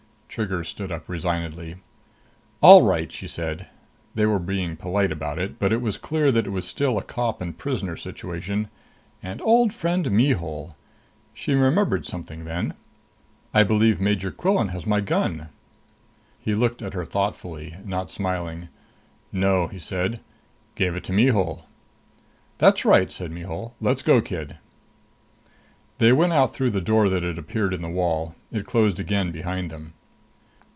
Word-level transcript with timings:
Trigger 0.33 0.63
stood 0.63 0.93
up 0.93 1.09
resignedly. 1.09 1.75
"All 2.61 2.83
right," 2.83 3.11
she 3.11 3.27
said. 3.27 3.67
They 4.15 4.25
were 4.25 4.39
being 4.39 4.77
polite 4.77 5.11
about 5.11 5.37
it, 5.37 5.59
but 5.59 5.73
it 5.73 5.81
was 5.81 5.97
clear 5.97 6.31
that 6.31 6.45
it 6.47 6.51
was 6.51 6.65
still 6.65 6.97
a 6.97 7.03
cop 7.03 7.41
and 7.41 7.57
prisoner 7.57 7.97
situation. 7.97 8.69
And 9.21 9.41
old 9.41 9.73
friend 9.73 10.05
Mihul! 10.09 10.77
She 11.33 11.53
remembered 11.53 12.05
something 12.05 12.45
then. 12.45 12.75
"I 13.53 13.63
believe 13.63 13.99
Major 13.99 14.31
Quillan 14.31 14.69
has 14.69 14.85
my 14.85 15.01
gun." 15.01 15.49
He 16.39 16.53
looked 16.55 16.81
at 16.81 16.93
her 16.93 17.03
thoughtfully, 17.03 17.75
not 17.83 18.09
smiling. 18.09 18.69
"No," 19.33 19.67
he 19.67 19.79
said. 19.79 20.21
"Gave 20.75 20.95
it 20.95 21.03
to 21.03 21.11
Mihul." 21.11 21.65
"That's 22.57 22.85
right," 22.85 23.11
said 23.11 23.31
Mihul. 23.33 23.75
"Let's 23.81 24.01
go, 24.01 24.21
kid." 24.21 24.55
They 25.97 26.13
went 26.13 26.31
out 26.31 26.53
through 26.55 26.71
the 26.71 26.79
door 26.79 27.09
that 27.09 27.21
had 27.21 27.37
appeared 27.37 27.73
in 27.73 27.81
the 27.81 27.89
wall. 27.89 28.33
It 28.49 28.65
closed 28.65 28.97
again 28.97 29.31
behind 29.33 29.69
them. 29.69 29.91